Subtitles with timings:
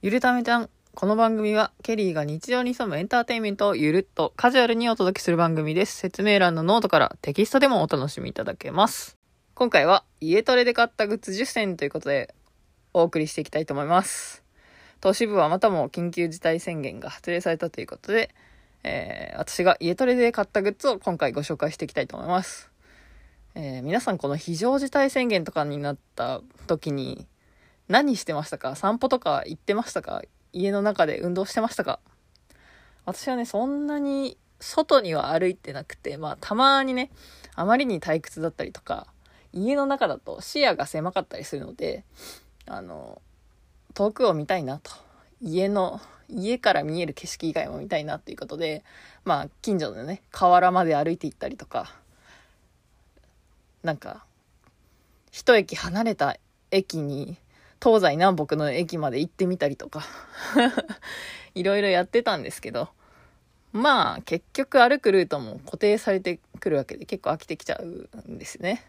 [0.00, 0.70] ゆるためちゃん。
[0.94, 5.96] この番組は、ケリーが日常に潜むエンターテインメントをゆるっとカジュアルにお届けする番組です。
[5.96, 9.16] 説明欄のノートからテキストでもお楽しみいただけます。
[9.54, 12.32] 今回は、家トレで買ったグッズ10選ということで、
[12.94, 14.44] お送りしていきたいと思います。
[15.00, 18.32] 都市部はまたも緊急事態宣言が発令されたということで、
[18.84, 22.70] えー私が家トレで買ったグッズを今回ご紹介していきたいと思います。
[23.56, 27.26] えー皆さんこの非常事態宣言とかになった時に
[27.88, 28.76] 何してましたか？
[28.76, 30.22] 散歩とか行ってましたか？
[30.52, 32.00] 家の中で運動してましたか？
[33.06, 37.10] 私はね、そんなに外には歩いてなくて、まあたまにね、
[37.54, 39.06] あまりに退屈だったりとか、
[39.54, 42.04] 家の中だと視野が狭かったりするので、
[42.66, 43.22] あの、
[43.94, 44.90] 遠くを見たいなと。
[45.40, 48.84] 家の、家から見える景色以外も見たいなっていうことで、
[49.24, 51.94] まあ近所のね、河原まで歩いて行ったりとか、
[53.82, 54.26] なんか、
[55.30, 56.36] 一駅離れた
[56.70, 57.38] 駅に、
[57.82, 60.04] 東西南北の駅まで行ってみたりとか、
[61.54, 62.88] いろいろやってたんですけど、
[63.72, 68.84] まあ結局歩くルートも固定されてくるわけで結構飽きてきちゃうんですね。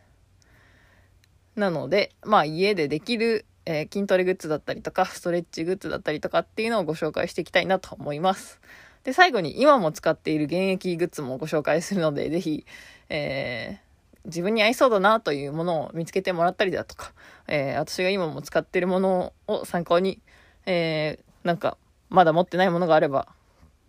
[1.56, 8.60] なので、まあ家でできる、えー筋トレグッズだったりとか、ストレッチグッズだったりとかっていうのをご紹介していきたいなと思います。
[9.04, 12.66] で、最後に今も使っている現役グッズもご紹介するので、ぜひ、
[13.10, 13.89] えー
[14.26, 17.14] 自分に合いそうだなというものを見つけてもらったりだとか、
[17.48, 20.20] えー私が今も使ってるものを参考に、
[20.66, 21.78] えーなんか、
[22.10, 23.28] まだ持ってないものがあれば、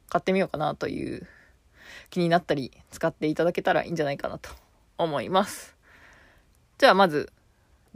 [0.08, 1.26] 買ってみようかなという
[2.10, 4.50] 気になったり、使っていただけたらいいんじゃないかなと
[4.98, 5.76] 思います。
[6.78, 7.32] じゃあまず、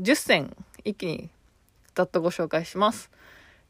[0.00, 1.30] 10選一気に
[1.94, 3.10] ざっとご紹介します。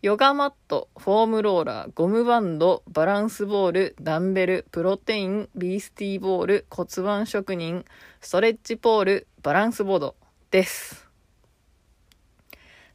[0.04, 7.86] ヨガマット、フォームローラー、ゴムバンド、バランスボール、ダンベル、プロテイン、ビースティーボール、骨盤職人、
[8.20, 10.14] ストレッチポール、バランスボード
[10.50, 11.08] です。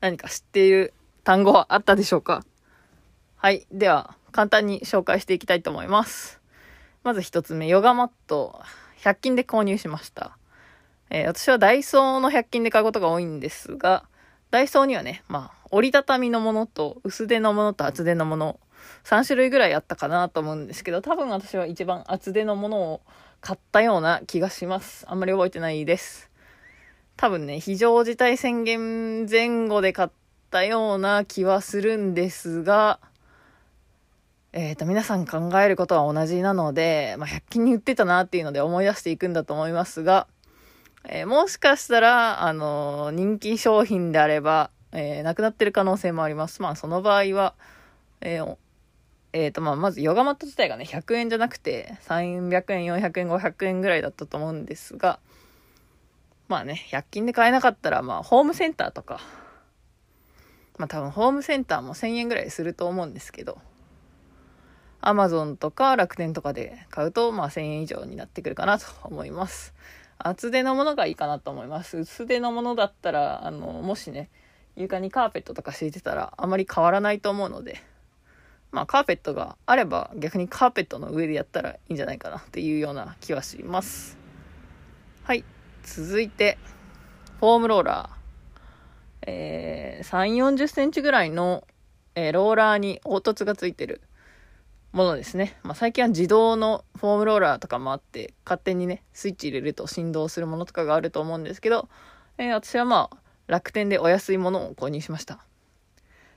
[0.02, 0.94] 何か知っている
[1.24, 2.46] 単語はあったでしょうか？
[3.38, 3.66] はい。
[3.72, 6.40] では、簡単に紹介していきたいと思います。
[7.04, 8.62] まず一つ目、ヨガマット、
[9.02, 10.38] 100均で購入しました。
[11.10, 14.06] えー私はダイソーの100均で買うことが多いんですが、
[14.52, 18.60] ダイソーにはね、まあ、折りたたみのものと、薄手のものと厚手のもの、
[19.04, 23.02] 3種類ぐらいあったかなと思うんですけど、多分私は一番厚手のものを
[23.42, 25.06] 買ったような気がします。
[25.08, 26.30] あんまり覚えてないです。
[27.18, 30.10] 多分ね、非常事態宣言前後で買っ
[30.50, 33.00] たような気はするんですが、
[34.52, 40.28] えっ、と、皆さん考えることは同じなので、まあ、100均に売ってたなっていうので思い出していくんだと思いますが、
[41.08, 46.62] えーもしかしたら、あのー人気商品であれば、えーなくなってる可能性もあります。
[46.62, 47.56] まあ、その場合は、
[48.22, 48.58] えー
[49.32, 55.20] えーと、まあ、まずヨガマット自体がね、100円じゃなくて、300円、400円、500円ぐらいだったと思うんですが、
[56.48, 59.20] まあね、100均で買えなかったら、まあ、ホームセンターとか、
[60.80, 63.60] まあ多分ホームセンターも1000円ぐらいすると思うんですけど、
[65.02, 69.74] アマゾンとか楽天とかで買うと、まあ1000円以上になってくるかなと思います。
[70.18, 71.98] 厚手のものがいいかなと思います。
[71.98, 74.30] 薄手のものだったら、あの、もしね、
[74.80, 77.82] 床にカーペットとか敷いてたらあまり変わらないと思うので、
[78.72, 84.18] まあカーペットがあれば逆にカーペットの上でやったらいいんじゃないかなっていうような気はします。
[85.24, 85.44] はい。
[85.84, 86.58] 続いて、
[87.40, 88.20] フォームローラー。
[89.28, 91.66] えー、3、40センチぐらいの、
[92.16, 94.02] えーローラーに凹凸がついてる
[94.92, 95.58] ものですね。
[95.64, 101.90] まあ、最近は自動のフォームローラーとかもあって、勝手にね、スイッチ入れると振動するものとかがあると思うんですけど、
[102.38, 103.18] えー私はまあ、
[103.50, 105.40] 楽天でお安いものを購入しました。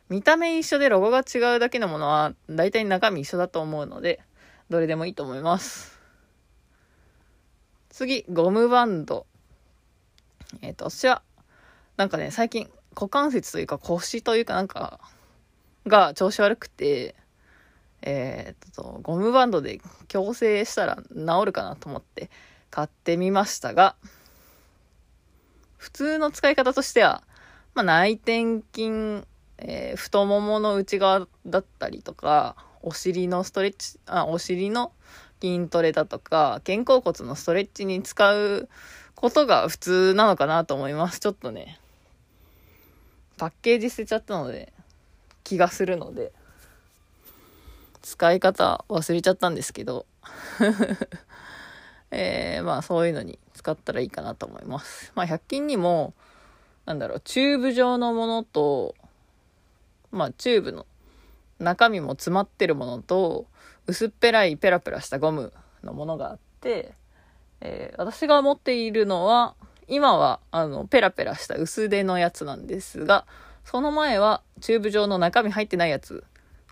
[0.09, 4.21] 見た目一緒でロゴが違うだけのものは、大体中身一緒だと思うので、
[4.71, 6.00] どれでもいいと思います。
[7.91, 9.27] 次、ゴムバンド。
[10.62, 11.23] えっ、と、私は、
[11.99, 14.99] なんかね、最近、股関節というか腰というかなんか、
[15.87, 17.15] が調子悪くて、
[18.00, 22.31] えーっと、ゴムバンドで矯正したら治るかなと思って
[22.71, 23.97] 買ってみましたが、
[25.82, 27.25] 普通の使い方としては、
[27.75, 29.26] まあ、内転筋、
[29.59, 34.93] えー太ももの内側だったりとか、お尻のストレッチ、あ、お尻の
[35.40, 38.69] 筋トレだとか、肩甲骨のストレッチに使う
[39.17, 41.19] ことが普通なのかなと思います。
[41.19, 41.81] ちょっとね、
[43.37, 44.73] パッケージ捨てちゃったので、
[45.43, 46.31] 気がするので、
[48.02, 50.06] 使い方忘れちゃったんですけど、
[52.12, 55.12] えーまあそういうのに使ったらいいかなと思います。
[55.14, 56.14] まあ100均にも、
[56.85, 58.97] なんだろう、チューブ状のものと、
[60.11, 60.85] まあチューブの
[61.61, 63.47] 中身も詰まってるものと、
[63.87, 65.53] 薄っぺらいペラペラしたゴム
[65.85, 66.94] のものがあって、
[67.61, 69.55] えー私が持っているのは、
[69.87, 73.26] 今は、あの、ペラペラした薄手のやつなんですが、
[73.64, 76.25] その前はチューブ状の中身入ってないやつ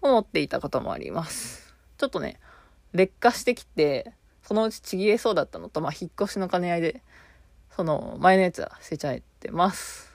[0.03, 1.73] を持っていたこともあります。
[1.99, 2.41] ちょっとね、
[2.93, 4.13] 劣化してきて、
[4.51, 7.03] そのうちちぎれそうだったのと、まあ、引っ越しの兼ね合いで、
[7.77, 10.13] その前のやつは捨てちゃってます。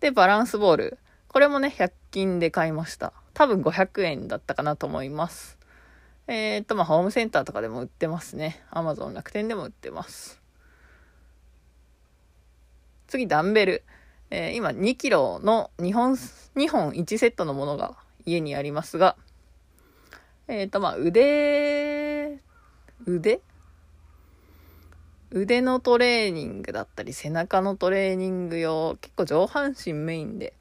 [0.00, 0.98] で、バランスボール。
[1.28, 3.12] これもね、100均で買いました。
[3.34, 5.58] 多分500円だったかなと思います。
[6.28, 8.64] えー、っと、まあ、ホームセンターとかでも売ってますね。
[8.70, 10.40] アマゾン楽天でも売ってます。
[13.06, 13.82] 次、ダンベル。
[14.30, 19.14] えー、今2キロの2本、2本1セットのものが家にありますが、
[20.48, 22.01] えっ、と、まあ、腕、
[23.06, 23.40] 腕？
[25.30, 30.52] 腕のトレーニングだったり、背中のトレーニング用、結構上半身メインで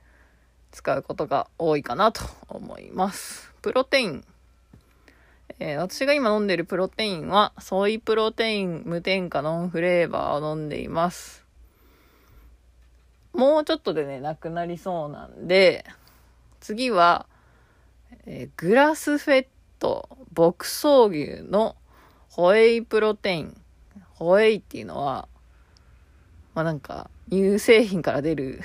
[0.71, 3.53] 使うことが多いかなと思います。
[3.61, 4.23] プロテイン。
[5.59, 11.45] えー、私が今飲んでるプロテインは、ソイプロテイン無添加ノンフレーバーを飲んでいます。
[13.33, 15.85] もうちょっとでね、なくなりそうなんで、
[16.61, 17.27] 次は、
[18.25, 19.47] えー、グラスフェッ
[19.79, 21.75] ト牧草牛の
[22.31, 23.61] ホエイプロテイン。
[24.13, 25.27] ホエイっていうのは、
[26.53, 28.61] まあなんか、乳製品から出る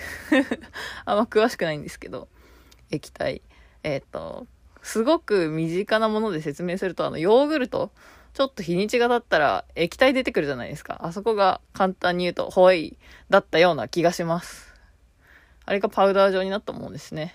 [1.05, 2.29] あんま詳しくないんですけど、
[2.91, 3.43] 液体。
[3.83, 4.47] えっ、ー、と、
[4.83, 7.91] すごく身近なもので説明すると、あの、ヨーグルト、
[8.35, 11.01] ちょっと日にちが経ったら液体出てくるじゃないですか。
[11.03, 12.99] あそこが簡単に言うとホエイ
[13.31, 14.75] だったような気がします。
[15.65, 17.35] あれがパウダー状になったものですね。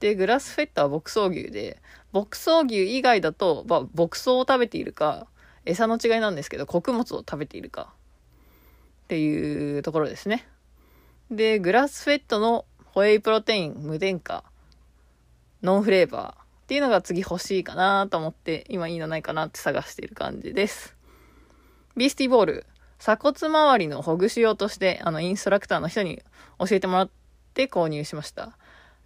[0.00, 1.80] で、グラスフェットは牧草牛で、
[2.12, 5.26] 牧草牛以外だと、まあ、牧草を食べているか、
[5.64, 7.92] 餌の違いなんですけど、穀物を食べているか、
[9.04, 10.46] っていうところですね。
[11.30, 14.44] で、グラスフェットのホエイプロテイン無添加、
[15.62, 20.96] ノンフレーバーっていうのが次欲しいかなと思って、今いいのないかなって探している感じです。
[21.96, 22.66] ビースティーボール、
[22.98, 26.22] 鎖骨周りのほぐし用として、あの、インストラクターの人に
[26.58, 27.10] 教えてもらっ
[27.54, 28.56] て購入しました。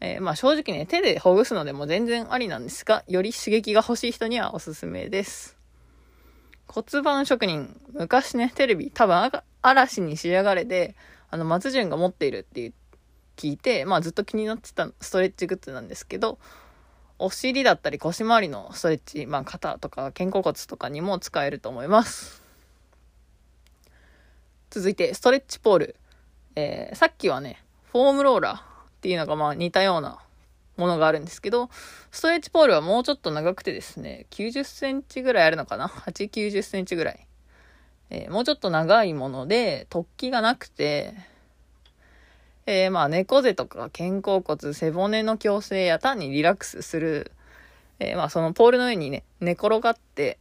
[0.05, 5.57] えー、まあ正直ね、手でほぐすのでも全然ありなんですが、より刺激が欲しい人にはおすすめです。
[6.67, 9.31] 骨盤職人、昔ね、テレビ、多分
[9.63, 10.97] 嵐に仕上がれで、
[11.31, 12.73] あの、松潤が持っているって
[13.37, 16.41] 聞いて、まあずっと気になってたストレッチグッズなんですけど、
[17.21, 22.43] お尻だったり腰回りのストレッチ、まあ肩とか肩甲骨とかにも使えると思います。
[24.71, 25.97] 続いて、ストレッチポール。
[26.57, 27.63] えー、さっきはね、
[27.93, 28.72] フォームローラー。
[29.03, 30.21] っていうのがまあ似たような
[30.77, 31.71] ものがあるんですけど、
[32.13, 37.27] ストレッチポールはもうちょっと長くてですね、90センチぐらいあるのかな ?8、90センチぐらい。
[38.11, 41.15] えー、もうちょっと長いもので、突起がなくて、
[42.67, 47.33] えー、まあ猫背とか肩甲骨、背骨の矯正や単にリラックスする、
[47.99, 50.39] えー、まあそのポールの上にね、寝転がって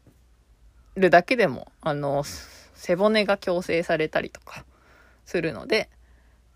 [0.96, 2.24] るだけでも、あの、
[2.76, 4.66] 背骨が矯正されたりとか
[5.26, 5.90] するので、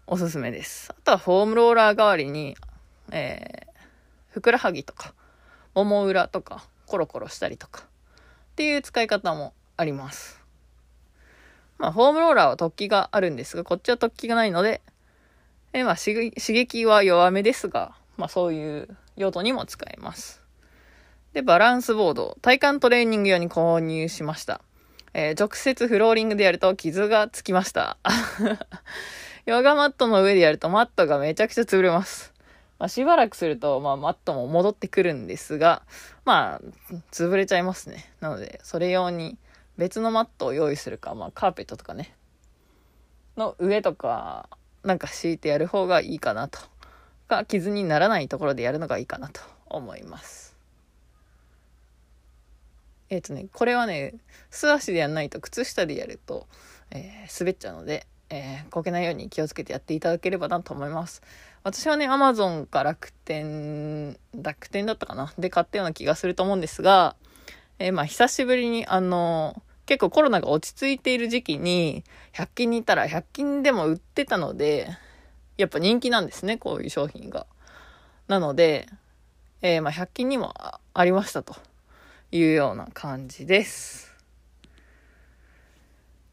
[0.07, 0.91] おすすめです。
[0.91, 2.55] あとはフォームローラー代わりに、
[3.11, 3.79] えー、
[4.29, 5.15] ふくらはぎとか、
[5.73, 7.85] もも裏とか、コロコロしたりとか、っ
[8.55, 10.39] ていう使い方もあります。
[11.79, 14.81] まあ、フォームローラーは突起があるんですが、こっちは突起がないので、
[15.73, 20.43] えー、まあ、刺激は弱めですが、まあ、そういう用途にも使えます。
[21.33, 24.61] で、バランスボード、体幹トレーニング用に購入しました。
[25.15, 27.97] えー、直接フローリングでやると傷がつきました。
[29.45, 32.33] ヨガマットの上でやるとマットがめちゃくちゃ潰れます。
[32.79, 35.83] まあ、しばらくすると、まあ、マットも戻ってくるんですが、
[36.25, 36.61] まあ、
[37.11, 38.11] 潰れちゃいますね。
[38.21, 39.37] なので、それ用に
[39.77, 42.15] 別のマットを用意するか、まあ、カーペットとかね、
[43.37, 44.49] の上とか、
[44.83, 46.59] なんか敷いてやる方がいいかなと。
[47.27, 50.55] か、傷にならないところでやるのがいいかなと思います。
[53.09, 54.15] えっ、ー、とね、これはね、
[54.49, 56.47] 素足でやんないと靴下でやると、
[56.89, 61.21] えー、滑っちゃうので、えー、こけないように気をつけてやっていただければなと思います。
[61.63, 67.15] 私はね、アマゾンか楽天、楽天だったかなで買ったような気がすると思うんですが、
[67.79, 72.03] えー、まあ、久しぶりに、あの、結構コロナが落ち着いている時期に、
[72.33, 74.89] 100均に行ったら100均でも売ってたので、
[75.57, 77.45] やっぱ人気なんですね、こういう商品が。
[78.27, 78.87] なので、
[79.61, 80.53] えー、まあ、100均にも
[80.93, 81.55] ありましたと
[82.31, 84.13] いうような感じです。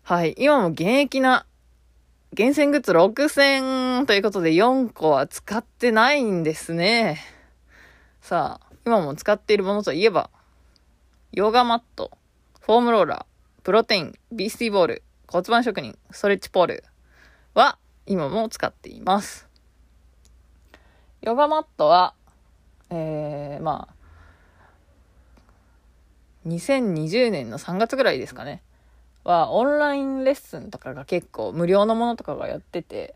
[0.02, 0.34] はい。
[0.36, 1.46] 今も現役な
[2.34, 7.20] 厳選グッズ6000ということで4個は使ってないんですね。
[8.22, 10.30] さあ、今も使っているものといえば、
[11.32, 12.10] ヨガマット、
[12.60, 16.84] フォームローラー、プロテイン、ビースティーボール、骨盤職人、ストレッチポール
[17.52, 19.46] は今も使っています。
[21.20, 22.14] ヨガマットは、
[22.88, 23.94] えー、まあ、
[26.48, 28.62] 2020年の3月ぐらいですかね。
[29.24, 33.14] はオンラインレッスンとかが結構無料のものとかがやってて、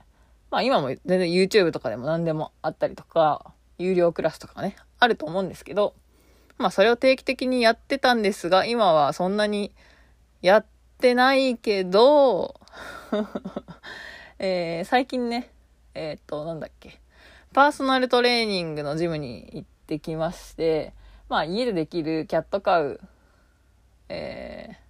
[0.51, 5.95] まあ今も全然 YouTube とかでも何でもあったりとか、有料クラスとかね、あると思うんですけど、
[6.59, 9.73] まあそれを定期的にやってたんですが、今はそんなに
[10.43, 10.67] やっ
[10.99, 12.55] てないけど、
[14.39, 15.51] えー、最近ね、
[15.95, 17.01] えー、っと、なんだっけ、
[17.53, 20.93] パーソナルトレーニングのジムに行ってきまして、
[21.29, 23.01] まあ家でできるキャットカウ、
[24.09, 24.86] えー、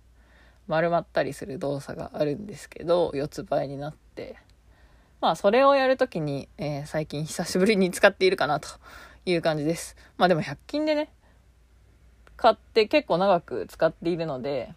[0.69, 4.37] 丸まったりする動作があるんですけど、四つ倍になって、
[5.21, 8.69] まあそれをやるときに、えー、最近久しぶりに使っているかなと
[9.25, 9.97] いう感じです。
[10.17, 11.11] まあでも100均でね、
[12.37, 14.73] 買って結構長く使っているので、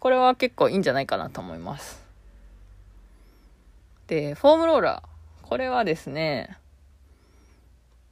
[0.00, 2.04] これは結構いいんじゃないかなと思います。
[4.06, 5.46] で、フォームローラー。
[5.46, 6.58] これはですね、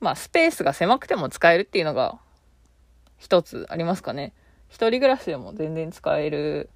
[0.00, 2.18] まあスペースが狭くても使えるっていうのが
[3.18, 4.32] 一つありますかね。
[4.68, 6.70] 一人暮らしでも全然使える、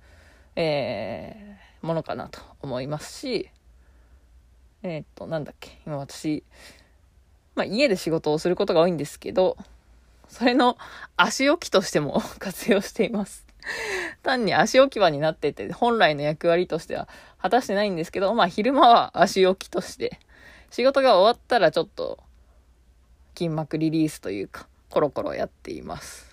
[0.57, 3.51] えー、ものかなと思いますし、
[4.83, 6.43] えー、っと、なんだっけ、今私、
[7.55, 9.57] まあ家で仕事をすることが多いんですけど、
[10.29, 10.79] それの
[11.17, 13.45] 足置きとしても 活用しています。
[14.23, 20.19] 単に足置き場になってて、本来の役割としては果たしてないんですけど、まあ昼間は足置きとして、
[20.71, 22.19] 仕事が終わったらちょっと
[23.37, 26.30] 筋膜リリースというか、コロコロやっています。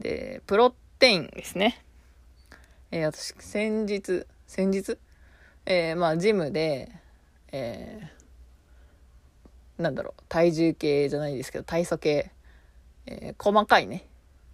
[0.00, 1.84] で、プロテインですね。
[2.90, 4.98] えー、私、先日、先日？
[5.66, 6.90] えー、まあ、ジムで、
[7.52, 12.30] えー、なんだろう、体重計じゃないですけど、体組計、
[13.06, 14.06] えー、細かいね、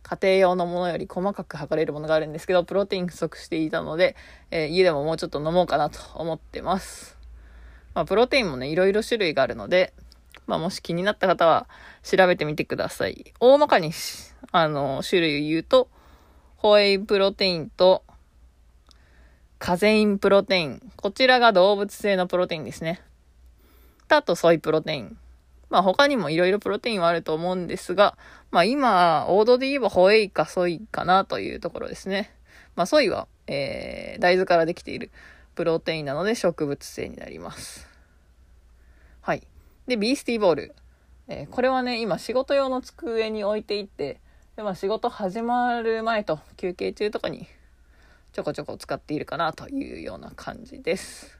[0.03, 4.17] 家庭用のものより細かく測れるものがあるんですけど、プロテイン不足していたので、
[4.51, 7.17] えー、家でももうちょっと飲もうかなと思ってます。
[7.95, 9.95] まあ、プロテインもね、いろいろ種類があるので、
[10.47, 11.69] まあ、もし気になった方は
[12.03, 13.33] 調べてみてください。
[13.41, 13.93] 大まかに、
[14.53, 15.89] あの、種類を言うと、
[16.57, 18.05] ホエイプロテインと、
[19.59, 20.93] カゼインプロテイン。
[20.97, 23.03] こちらが動物性のプロテインですね。
[24.09, 25.17] あと、ソイプロテイン。
[25.69, 28.17] まあ他にもいろいろプロテインはあると思うんですが、
[28.51, 32.33] まあ今、王道で言えばホエイかソイかなというところですね。
[32.77, 35.11] まあソイは、えー、大豆からできている
[35.55, 37.89] プロテインなので植物性になります。
[39.21, 39.43] はい。
[39.87, 40.75] で、ビースティーボール。
[41.29, 44.21] えー、これはね、今仕事用の机に置いていって、
[44.57, 47.47] で、まあ仕事始まる前と休憩中とかに
[48.33, 51.39] ちょこちょこ使っているかなというような感じです。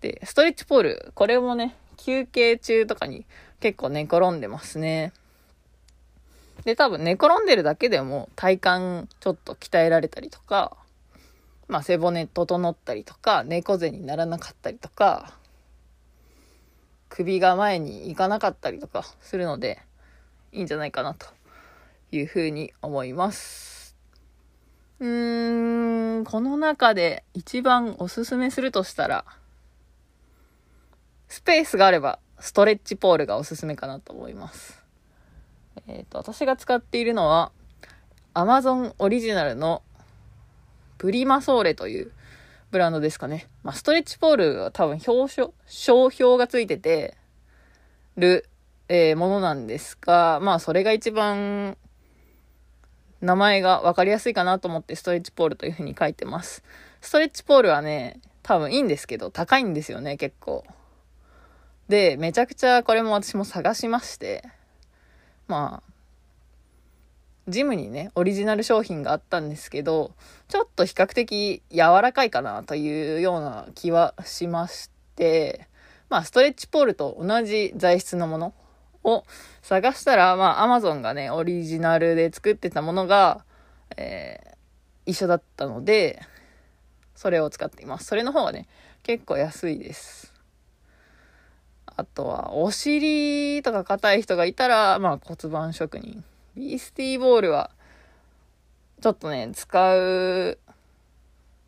[0.00, 1.12] で、ストレッチポール。
[1.14, 3.24] これもね、休憩中とかに
[3.60, 5.12] 結構寝転んでますね。
[6.64, 10.76] で、多分寝転んでるだけでも体幹ちょっと鍛えられたりとか、
[11.68, 15.32] まあ背骨整ったりとか、猫背にならなかったりとか、
[17.08, 19.78] 首が前に行かなかったりとかするので、
[20.50, 21.35] いいんじゃないかなと
[22.12, 23.96] いうふうに思います。
[25.00, 29.24] うーん、この中で一番おすすめするとしたら、
[31.28, 34.82] スペースがあれば、ストレッチポールがおすすめかなと思います。
[35.86, 37.52] えっ、ー、と、私が使っているのは、
[38.34, 39.82] Amazon オリジナルの
[40.98, 42.12] プリマソーレという
[42.70, 43.48] ブランドですかね。
[43.62, 47.16] まあ、ストレッチポールは多分表彰、商標がついてて
[48.16, 48.48] る、
[48.88, 51.76] えー、ものなんですが、まあ、それが一番、
[53.26, 56.62] 名前が分かりやすいかなと思ってストレッチポールというふうに書いてます。
[57.00, 60.64] ストレッチポールはね、多分いいんですけど、高いんですよね、結構。
[61.88, 64.44] で、めちゃくちゃこれも私も探しまして、
[65.48, 65.92] まあ、
[67.48, 70.12] ジムにね、オリジナル商品があったんですけど、
[70.46, 75.66] ちょっと比較的柔らかいかなというような気はしまして、
[76.08, 78.54] まあ、ストレッチポールと同じ材質のもの
[79.06, 79.24] を
[79.62, 83.44] 探したら、まあ、アマゾンがね、オリジナルで作ってたものが、
[83.96, 86.20] えー、一緒だったので、
[87.14, 88.06] それを使っています。
[88.06, 88.66] それの方がね、
[89.04, 90.34] 結構安いです。
[91.86, 96.24] あとは、お尻とか硬い人がいたら、まあ骨盤職人。
[96.56, 97.70] ビースティーボールは、
[99.00, 100.58] ちょっとね、使う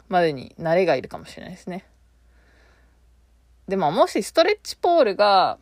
[0.08, 1.86] までに慣れがいるかもしれないですね。
[3.68, 5.58] でも、もしストレッチポールが、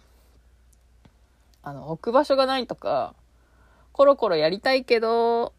[1.66, 3.16] あの、置く場所がないとか、
[3.90, 5.52] コロコロやりたいけど、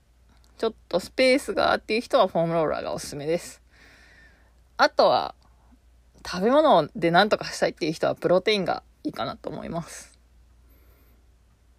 [0.57, 3.61] ちょっとスペースがっていう人はフォームローラーがおすすめです。
[4.77, 5.35] あとは、
[6.25, 10.17] 食べ物で何とかしたいっていう人はプロテインがいいかなと思います。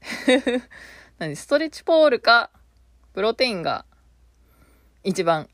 [1.19, 2.51] 何ストレッチポールか、
[3.15, 3.87] プロテインが
[5.05, 5.49] 一番、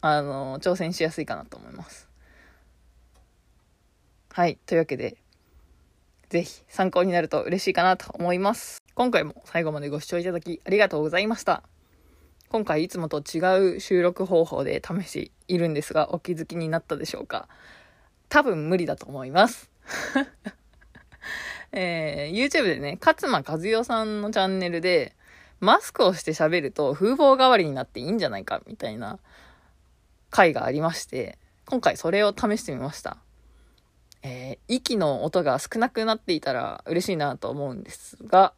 [0.00, 2.08] あの、挑戦しやすいかなと思います。
[4.30, 4.56] はい。
[4.64, 5.18] というわけで、
[6.36, 8.82] ぜひ参考になると嬉しいかなと思います。
[8.94, 11.62] 今回も最後までご視聴いただきありがとうございました。
[12.50, 17.48] 今回いつもと違う収録方法で試しているんですが、お気づきになったでしょうか？
[18.28, 19.70] 多分無理だと思います。
[21.72, 25.16] えー、YouTube でね、勝間和代さんのチャンネルで、
[25.60, 29.18] マスクをして喋ると風貌代わりになっていいんじゃないか、みたいな
[30.28, 33.16] 回がありまして、今回それを試してみました。
[34.28, 38.54] えー、息の音が少なくなっていたら嬉しいなと思うんですが、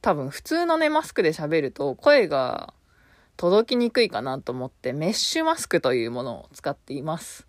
[0.00, 2.72] 多分普通のね、マスクで喋ると声が
[3.36, 7.44] 届きにくいかなと思ってメッシュマスクというものを使っています。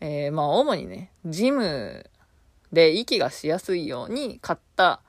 [0.00, 2.04] えー、まあ主にね、ジム
[2.72, 5.00] で息がしやすいように買った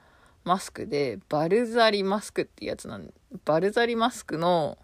[0.46, 4.78] マスクで、バルザリマスクっていうやつなんで、バルザリマスクの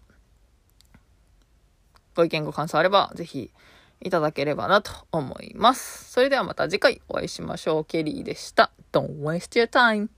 [2.16, 3.52] ご意見ご感想あればぜひ
[4.02, 6.12] いただければなと思います。
[6.12, 7.86] それではまた次回お会いしましょう。
[7.86, 8.72] ケリーでした。
[8.92, 10.08] Don't waste your time.